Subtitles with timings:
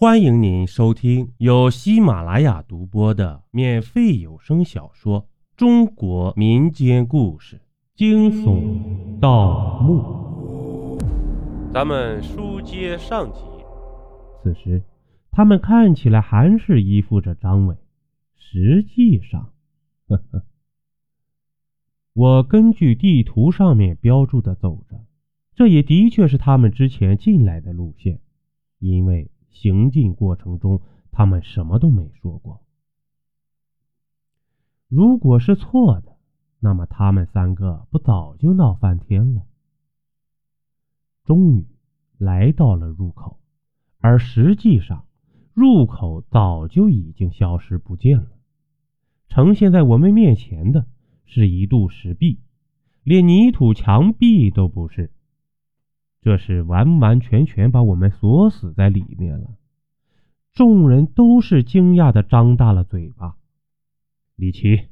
[0.00, 5.24] 欢迎您收听由喜马拉雅独播的免费有声小说
[5.58, 7.60] 《中国民间故事：
[7.94, 10.96] 惊悚盗墓》。
[11.70, 13.40] 咱们书接上集，
[14.42, 14.82] 此时
[15.30, 17.76] 他们看起来还是依附着张伟，
[18.36, 19.52] 实际上，
[20.08, 20.42] 呵呵，
[22.14, 25.04] 我根据地图上面标注的走着，
[25.54, 28.18] 这也的确是他们之前进来的路线，
[28.78, 29.30] 因为。
[29.50, 30.80] 行进过程中，
[31.10, 32.62] 他们什么都没说过。
[34.88, 36.16] 如果是错的，
[36.58, 39.42] 那么他们三个不早就闹翻天了。
[41.24, 41.66] 终于
[42.18, 43.38] 来到了入口，
[43.98, 45.04] 而实际上
[45.54, 48.30] 入口早就已经消失不见了。
[49.28, 50.86] 呈现在我们面前的
[51.24, 52.40] 是一堵石壁，
[53.04, 55.12] 连泥土墙壁都不是。
[56.22, 59.50] 这是完完全全把我们锁死在里面了。
[60.52, 63.36] 众人都是惊讶的张大了嘴巴。
[64.36, 64.88] 李奇，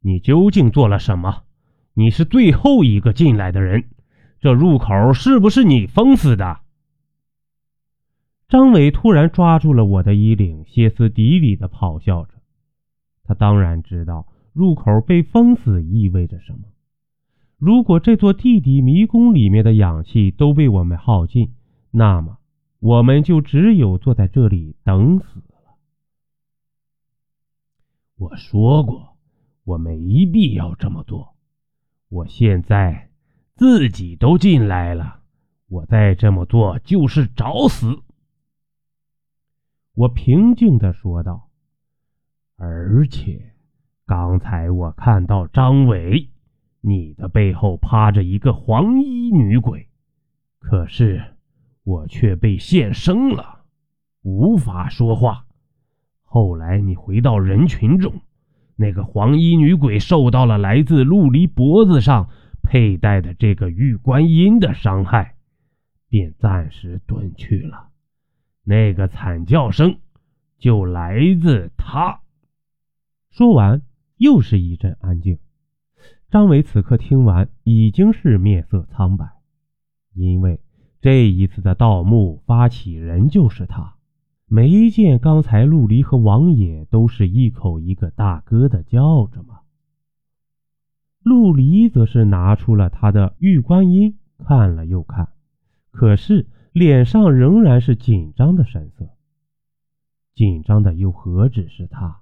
[0.00, 1.42] 你究竟做了什么？
[1.94, 3.84] 你是最后一个进来的人，
[4.40, 6.60] 这入口是不是你封死的？
[8.48, 12.34] 张伟突然抓住了我的衣领，歇斯底里的咆哮着。
[13.24, 16.60] 他当然知道入口被封死意味着什么。
[17.64, 21.54] 如果这座地底迷宫里面的氧气都被我们耗尽，
[21.92, 22.38] 那么
[22.80, 25.76] 我们就只有坐在这里等死了。
[28.16, 29.16] 我说过，
[29.62, 31.36] 我没必要这么做。
[32.08, 33.10] 我现在
[33.54, 35.20] 自己都进来了，
[35.68, 38.02] 我再这么做就是找死。
[39.94, 41.48] 我平静的说道。
[42.56, 43.52] 而且，
[44.04, 46.31] 刚才我看到张伟。
[46.84, 49.88] 你的背后趴着一个黄衣女鬼，
[50.58, 51.22] 可是
[51.84, 53.60] 我却被现生了，
[54.22, 55.46] 无法说话。
[56.24, 58.20] 后来你回到人群中，
[58.74, 62.28] 那个黄衣女鬼受到了来自陆离脖子上
[62.62, 65.36] 佩戴的这个玉观音的伤害，
[66.08, 67.90] 便暂时遁去了。
[68.64, 69.98] 那个惨叫声
[70.58, 72.20] 就来自他。
[73.30, 73.82] 说完，
[74.16, 75.38] 又是一阵安静。
[76.32, 79.32] 张伟此刻听完，已经是面色苍白，
[80.14, 80.60] 因为
[81.02, 83.96] 这一次的盗墓发起人就是他。
[84.46, 89.60] 没见刚才陆离和王野都是一口一个大哥的叫着吗？
[91.22, 95.28] 陆离则是拿出了他的玉观音，看了又看，
[95.90, 99.10] 可是脸上仍然是紧张的神色。
[100.34, 102.20] 紧张的又何止是他？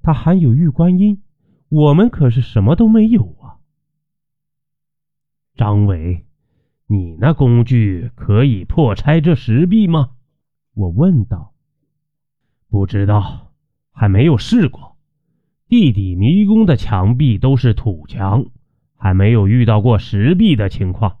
[0.00, 1.20] 他还有玉观音。
[1.68, 3.58] 我们可是什么都没有啊！
[5.56, 6.24] 张伟，
[6.86, 10.10] 你那工具可以破拆这石壁吗？
[10.74, 11.52] 我问道。
[12.68, 13.52] 不知道，
[13.90, 14.96] 还没有试过。
[15.68, 18.46] 地底迷宫的墙壁都是土墙，
[18.94, 21.18] 还没有遇到过石壁的情况。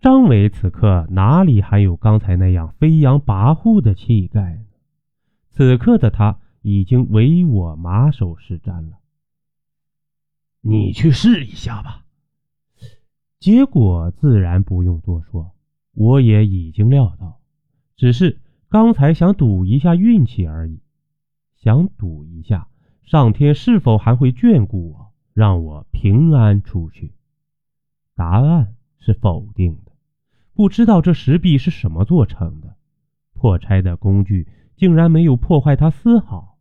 [0.00, 4.64] 张伟此刻哪里还有刚才那样飞扬跋扈的气概呢？
[5.50, 6.38] 此刻的他。
[6.62, 8.98] 已经唯我马首是瞻了。
[10.60, 12.04] 你去试一下吧。
[13.38, 15.52] 结果自然不用多说，
[15.92, 17.40] 我也已经料到，
[17.96, 20.80] 只是刚才想赌一下运气而已，
[21.56, 22.68] 想赌一下
[23.04, 27.14] 上天是否还会眷顾我，让我平安出去。
[28.16, 29.92] 答案是否定的。
[30.54, 32.76] 不知道这石壁是什么做成的，
[33.32, 34.48] 破拆的工具
[34.78, 36.56] 竟然没有破坏他丝毫。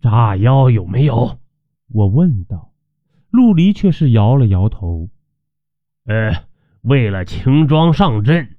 [0.00, 1.38] 炸药有没有？
[1.92, 2.72] 我问道。
[3.30, 5.08] 陆离却是摇了摇头。
[6.06, 6.32] 呃，
[6.80, 8.56] 为了轻装上阵，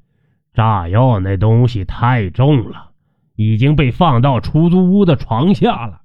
[0.53, 2.91] 炸药那东西太重了，
[3.35, 6.03] 已经被放到出租屋的床下了。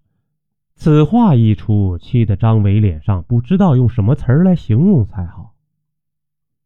[0.75, 5.55] 此话一出，气得张伟脸上不知道用什么词儿来形容才好。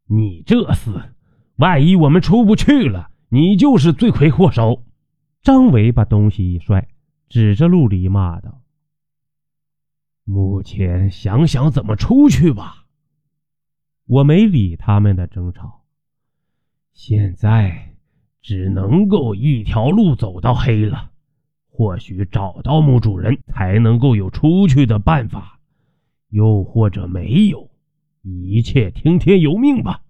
[0.06, 1.10] 你这厮，
[1.56, 4.84] 万一我们出不去了，你就是罪魁祸首。
[5.42, 6.88] 张伟把东西一摔，
[7.28, 8.60] 指着陆离骂道。
[10.24, 12.86] 目前想想怎么出去吧。
[14.06, 15.84] 我没理他们的争吵，
[16.92, 17.94] 现在
[18.42, 21.10] 只能够一条路走到黑了。
[21.68, 25.58] 或许找到墓主人才能够有出去的办法，
[26.28, 27.70] 又或者没有，
[28.20, 30.02] 一切听天由命吧。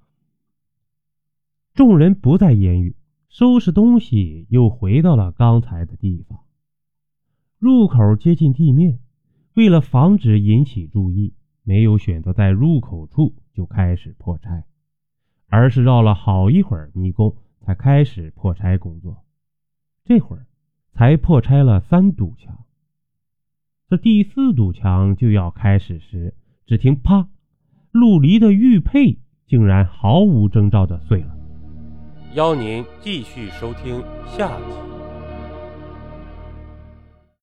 [1.73, 2.97] 众人不再言语，
[3.31, 6.41] 收拾东西，又回到了刚才的地方。
[7.59, 8.99] 入口接近地面。
[9.55, 14.65] 为了防止引起注意，没有选择在入口处就开始破拆，
[15.49, 19.25] 而是绕了好一会儿迷宫，才开始破拆工作。
[20.05, 20.47] 这会儿
[20.93, 22.65] 才破拆了三堵墙，
[23.89, 26.35] 这第四堵墙就要开始时，
[26.67, 27.29] 只听“啪”，
[27.93, 31.40] 陆离的玉佩竟然毫无征兆的碎了。
[32.35, 34.05] 邀您继续收听
[34.37, 34.90] 下集。